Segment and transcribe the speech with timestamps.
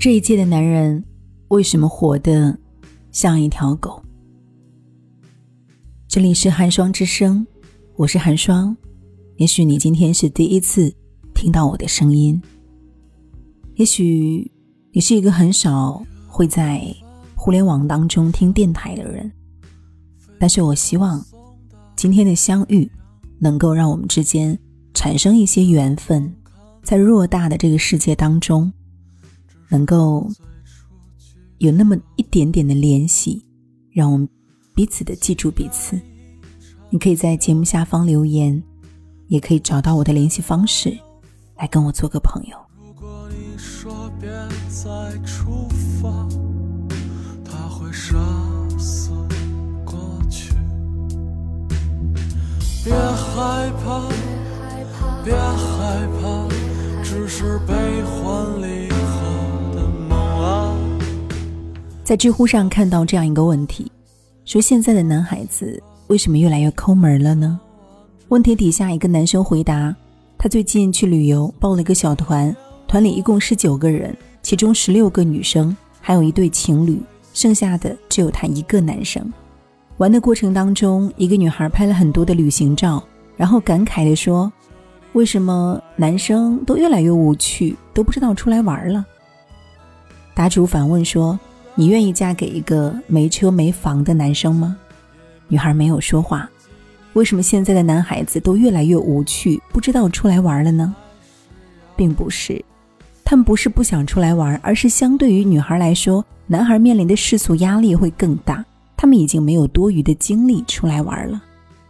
[0.00, 1.02] 这一届的男人
[1.48, 2.56] 为什么活得
[3.10, 4.00] 像一条狗？
[6.06, 7.44] 这里是寒霜之声，
[7.96, 8.76] 我是寒霜。
[9.38, 10.94] 也许你今天是第一次
[11.34, 12.40] 听到我的声音，
[13.74, 14.48] 也许
[14.92, 16.80] 你是一个很少会在
[17.34, 19.28] 互联网当中听电台的人，
[20.38, 21.20] 但是我希望
[21.96, 22.88] 今天的相遇
[23.40, 24.56] 能够让我们之间
[24.94, 26.32] 产生一些缘分，
[26.84, 28.72] 在偌大的这个世界当中。
[29.68, 30.28] 能够
[31.58, 33.44] 有那么一点点的联系，
[33.92, 34.28] 让我们
[34.74, 36.00] 彼此的记住彼此。
[36.90, 38.62] 你可以在节目下方留言，
[39.26, 40.96] 也可以找到我的联系方式，
[41.56, 42.56] 来跟我做个朋友。
[42.80, 44.30] 如果你说别
[44.68, 44.84] 再
[45.24, 45.68] 出
[46.00, 46.28] 发，
[47.44, 48.16] 他会杀
[48.78, 49.10] 死
[49.84, 49.98] 过
[50.30, 50.54] 去。
[52.84, 54.08] 别害怕，
[55.22, 56.48] 别害怕，
[57.02, 57.74] 只是悲
[58.04, 58.88] 欢离。
[62.08, 63.92] 在知乎上看到这样一个问题，
[64.46, 67.60] 说现在的男孩子为什么越来越抠门了呢？
[68.28, 69.94] 问题底下一个男生回答，
[70.38, 76.98] 他最近去旅游，报了一个小团，团里一共十九个人，其中十六个女生，还有一对情侣，
[77.34, 79.30] 剩下的只有他一个男生。
[79.98, 83.04] 玩的过程当中，一个女孩拍了很多的旅行照，
[83.36, 84.50] 然后感慨地说
[85.12, 89.04] ：“为什么男生都越来越无趣，都不知道出来玩了？”
[90.34, 91.38] 答主反问说。
[91.78, 94.76] 你愿意嫁给一个没车没房的男生吗？
[95.46, 96.50] 女孩没有说话。
[97.12, 100.92] 为什么现在的男孩子都越来越无趣，不知道出来玩了呢？
[101.94, 102.60] 并不是，
[103.24, 108.64] 他们不是不想出来玩，而是相对于女孩来说，男孩面临的世俗压力会更大，
[108.96, 111.40] 他们已经没有多余的精力出来玩了。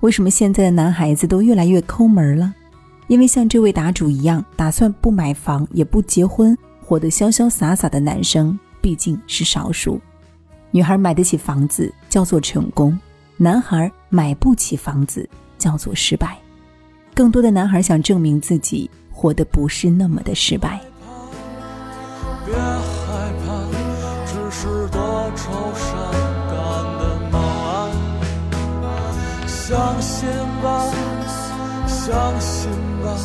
[0.00, 2.54] 为什么现在的男孩子都越来越抠门了？
[3.08, 8.58] 因为像这位答主一样，打算不买房也不结婚，活得潇潇洒洒的男生。
[8.80, 10.00] 毕竟是少数，
[10.70, 12.98] 女孩买得起房子叫做成功，
[13.36, 15.28] 男孩买不起房子
[15.58, 16.38] 叫做失败。
[17.14, 20.80] 更多的男孩想证明自己活得不是那么的失败。
[22.46, 23.46] 别害怕，
[24.26, 25.90] 只是多愁善
[26.48, 26.54] 感
[26.98, 27.40] 的梦
[28.82, 28.88] 啊！
[29.46, 30.26] 相信
[30.62, 30.86] 吧，
[31.86, 32.70] 相信
[33.02, 33.16] 吧，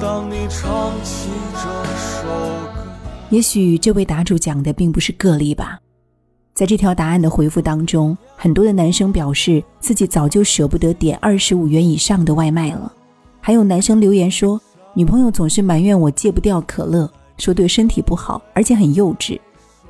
[0.00, 1.62] 当你唱起这
[1.96, 2.28] 首
[2.74, 2.81] 歌。
[3.32, 5.80] 也许这位答主讲的并不是个例吧，
[6.52, 12.92] 在这条答案的回复当中，很多的男生表示自己早就舍不得点二十五元以上的外卖了，
[13.40, 14.60] 还有男生留言说，
[14.92, 19.40] 女朋友总是埋怨我戒不掉可乐，说对身体不好，而且很幼稚。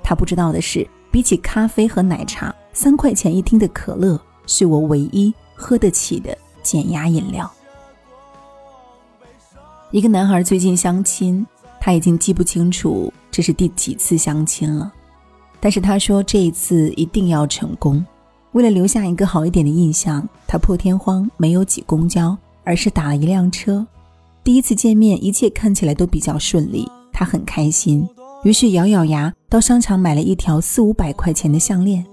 [0.05, 7.51] 他不知道的是，比起咖啡和奶茶，三块钱一听的可乐是我唯一喝得起的减压饮料。
[9.91, 11.45] 一个男孩最近相亲，
[11.81, 13.13] 他已经记不清楚。
[13.33, 14.93] 这是第几次相亲了？
[15.59, 18.05] 但是他说这一次一定要成功。
[18.53, 23.85] 为了留下一个好一点的印象，他破天荒没有挤公交，而是打了一辆车。
[24.45, 28.07] 第一次见面，一切看起来都比较顺利，他很开心，
[28.45, 32.05] 于是咬咬牙到商场买了一条四五百块钱的项链。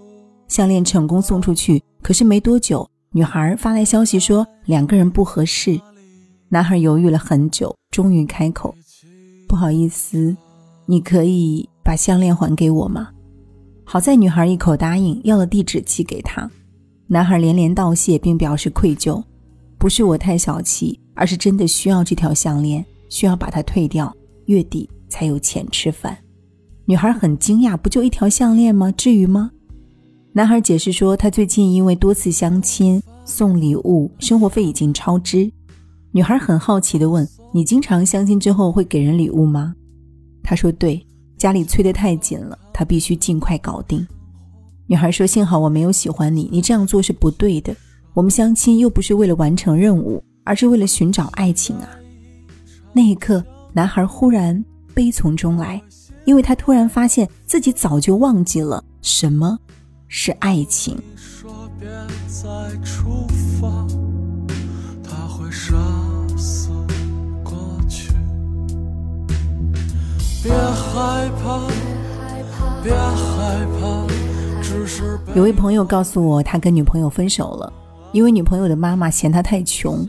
[0.48, 5.80] 项链成功送出去，可是没多久，女孩发来消息说两个人不合适。
[6.48, 8.74] 男孩犹豫了很久，终于开口
[9.50, 10.36] ：“不好意思。”
[10.90, 13.10] 你可以把项链还给我吗？
[13.84, 16.50] 好在女孩一口答应，要了地址寄给他。
[17.06, 19.24] 男孩连连道谢，并表示愧疚，
[19.78, 24.12] 不是我太小气，而是真的需要这条项链，需要把它退掉，
[24.46, 26.18] 月底才有钱吃饭。
[26.86, 28.92] 女孩很惊讶，不就一条项链吗？
[28.94, 29.52] 至于吗？
[30.34, 35.52] 男孩解释说，他最近因为多次相亲送礼物，生活费已经超支。
[36.12, 39.76] 女孩很好奇地问：“你经常相亲之后会给人礼物吗？”
[40.50, 41.06] 他说：“对，
[41.38, 44.04] 家里催得太紧了，他必须尽快搞定。”
[44.90, 47.72] 女孩说：“幸好我没有喜欢你，你这样做是不对的。
[48.16, 51.88] 我们相亲又不是为了完成任务，而是为了寻找爱情啊！”
[52.92, 54.66] 那一刻，男孩忽然
[54.96, 55.80] 悲从中来，
[56.26, 59.56] 因为他突然发现自己早就忘记了什么
[60.08, 61.00] 是爱情。
[61.80, 62.08] 别害
[63.62, 63.86] 怕，
[64.48, 64.56] 别
[65.06, 65.99] 害怕，
[75.36, 77.74] 有位朋友告诉我，他跟女朋友分手了，
[78.14, 80.08] 因为女朋友的妈妈嫌他太穷。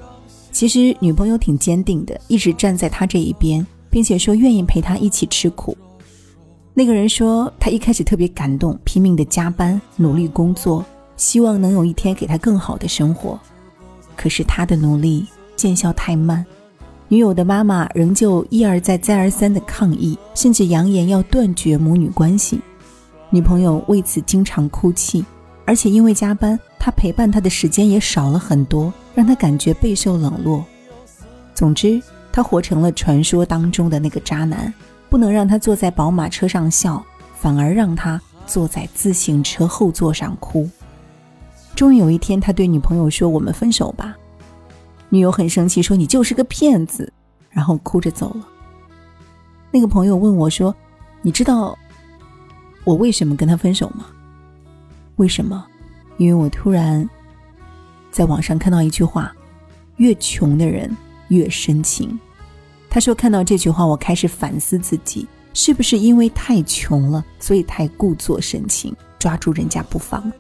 [0.53, 5.77] 其实女朋友挺坚定的，一直站在他这一边，并且说愿意陪他一起吃苦。
[6.75, 10.85] 那个人说，他一开始特别感动，拼命的加班，努力工作，
[11.17, 13.37] 希望能有一天给他更好的生活。
[14.15, 15.27] 可是他的努力
[15.57, 16.47] 见效太慢。
[17.13, 22.61] 女友的妈妈仍旧一而再、再而三的抗议，甚至扬言要断绝母女关系。
[23.31, 25.25] 女朋友为此经常哭泣，
[25.65, 30.65] 而且因为加班，他陪伴她的时间也少了很多，让她感觉备受冷落。
[31.53, 34.73] 总之，他活成了传说当中的那个渣男，
[35.09, 37.05] 不能让他坐在宝马车上笑，
[37.35, 40.71] 反而让他坐在自行车后座上哭。
[41.75, 44.17] 终于有一天，他对女朋友说：“我们分手吧。”
[45.11, 47.13] 女友很生气，说：“你就是个骗子。”
[47.51, 48.49] 然后哭着走了。
[49.71, 50.75] 那个朋友问我说
[51.21, 51.77] ：“你知道
[52.85, 54.07] 我为什么跟他分手吗？”
[55.17, 55.67] 为什么？
[56.17, 57.09] 因为我突然
[58.11, 59.35] 在网上看到一句话
[59.99, 60.97] ：“越穷的人
[61.29, 62.19] 越深情。”
[62.89, 70.33] 他说：“看到这句话，我开始反思自己，是不是因为太穷了，所以太故作深情，抓住人家不放？”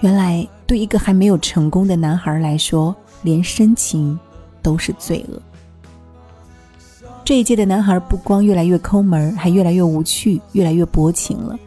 [0.00, 4.18] 原来，对一个还没有成功的男孩来说，连深情
[4.62, 5.40] 都是罪恶。
[7.24, 11.58] 这一届的男孩不光越来越抠门，还越来越无趣，越来越薄情了。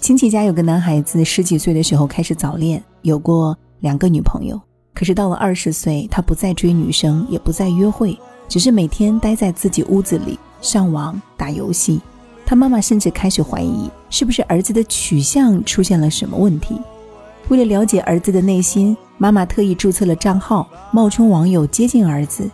[0.00, 4.60] 亲戚家有个男孩子，十几岁的时候开始早恋，有过两个女朋友。
[4.92, 8.18] 可是到了二十岁，他不再追女生，也不再约会，
[8.48, 12.00] 只是每天待在自己屋子里上网打游戏。
[12.46, 16.78] 他妈妈甚至开始怀疑，是不是儿子的取向出现了什么问题。
[17.48, 22.50] 为了了解儿子的内心，妈妈特意注册了账号，冒充网友接近儿子。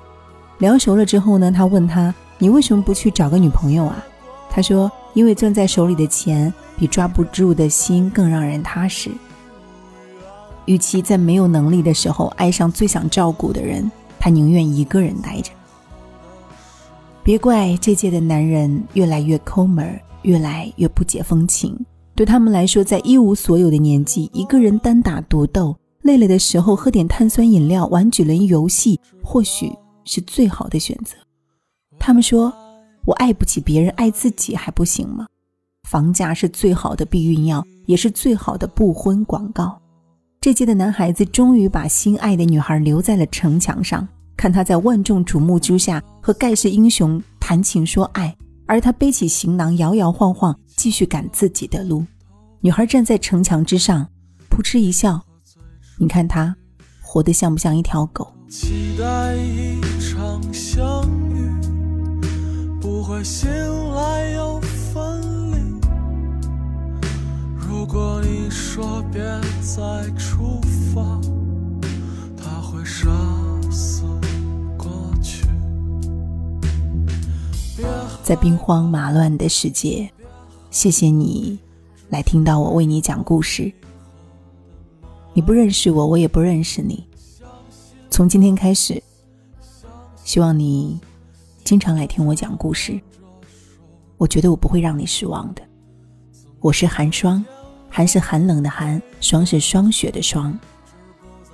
[0.59, 4.05] 聊熟了之后呢，他问他：“你为什么不去找个女朋友啊？”
[4.51, 9.11] 他说：“因为攥在手里的钱比抓不住的心更让人踏实。
[10.67, 15.53] 与其在没有能力的时候爱上最想照顾的人，他宁愿一个人待着。”
[17.23, 21.79] 别怪这届的男人越来越抠门，越来越不解风情。
[22.21, 29.73] 对他们来说，在一无所有的年纪，一个人单打独斗，累了的时候喝点碳酸饮料，玩几轮游戏，或许
[30.05, 31.17] 是最好的选择。
[31.99, 32.53] 他们说
[33.09, 35.27] ：“我爱不起别人，爱自己还不行吗？”
[35.89, 39.81] 房价是最好的避孕药，也是最好的不婚广告。
[40.43, 44.07] 这届的男孩子终于把心爱的女孩留在了城墙上，
[44.37, 48.37] 看他在万众瞩目之下和盖世英雄谈情说爱。
[48.67, 52.07] 而他背起行囊，摇摇晃晃，继续赶自己的路。
[52.61, 54.09] 女孩站在城墙之上，
[54.49, 55.21] 扑哧一笑。
[55.99, 56.57] 你看她，
[57.03, 58.33] 活得像不像一条狗？
[58.49, 61.03] 期待一场相
[61.35, 61.51] 遇，
[62.81, 63.47] 不会醒
[63.93, 65.21] 来又分
[65.53, 65.59] 离。
[67.59, 69.21] 如果你说别
[69.61, 70.59] 再出
[70.95, 71.21] 发，
[72.39, 73.11] 他会杀
[73.71, 74.01] 死。
[78.23, 80.11] 在兵荒马乱的世界，
[80.71, 81.59] 谢谢你
[82.11, 83.73] 来听到我为你讲故事。
[85.35, 87.05] 你不认识我，我也不认识你。
[88.09, 89.03] 从今天开始，
[90.25, 91.01] 希望你
[91.65, 93.01] 经常来听我讲故事。
[94.17, 95.63] 我觉得我不会让你失望的。
[96.61, 97.45] 我是寒霜，
[97.89, 100.57] 寒是寒冷的寒，霜是霜雪的霜。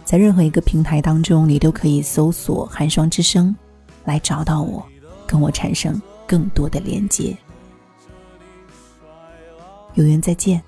[0.04, 3.54] 在任何一个平台当中，你都可以搜索“寒霜之声”
[4.04, 4.84] 来找到我，
[5.26, 6.00] 跟我产生。
[6.28, 7.38] 更多的连接，
[9.96, 10.62] 有缘再见。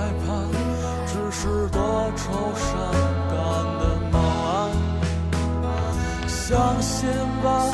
[0.00, 0.32] 害怕，
[1.06, 1.78] 只是多
[2.16, 2.22] 愁
[2.54, 2.68] 善
[3.28, 3.36] 感
[3.78, 4.14] 的梦
[5.62, 5.68] 啊！
[6.26, 7.06] 相信
[7.42, 7.68] 吧，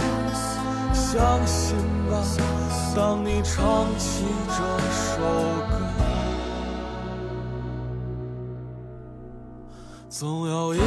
[0.92, 1.76] 相信
[2.10, 2.12] 吧，
[2.96, 4.56] 当你唱起这
[4.90, 5.22] 首
[5.70, 5.72] 歌，
[10.08, 10.84] 总有一天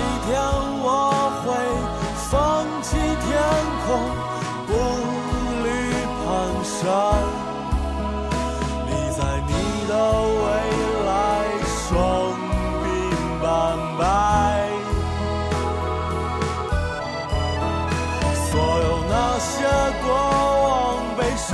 [0.83, 1.47] 我会
[2.29, 3.31] 放弃天
[3.87, 4.18] 空。
[19.21, 19.51] 那些
[20.01, 20.67] 过往
[21.17, 21.51] 悲伤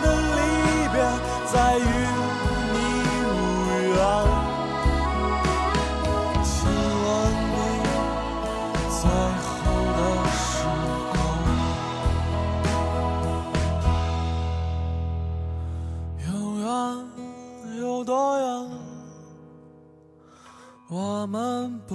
[0.00, 0.04] 的
[0.36, 0.38] 离
[0.94, 0.96] 别
[1.52, 1.80] 再与
[2.72, 2.76] 你
[3.28, 3.28] 无
[3.92, 3.94] 缘
[6.42, 6.50] 亲
[7.04, 7.04] 吻
[7.52, 7.54] 你
[8.88, 9.00] 最
[9.44, 9.52] 后
[9.98, 10.00] 的
[10.38, 10.40] 时
[11.12, 11.12] 光。
[16.26, 16.64] 永远
[17.78, 18.46] 有多远
[20.88, 21.92] 我们不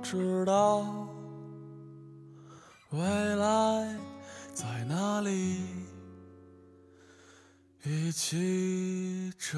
[0.00, 0.84] 知道
[2.90, 3.00] 未
[3.36, 3.44] 来
[4.58, 5.60] 在哪里，
[7.84, 9.56] 一起找。